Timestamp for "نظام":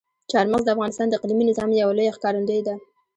1.51-1.69